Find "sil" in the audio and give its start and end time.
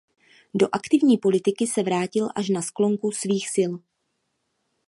3.55-3.71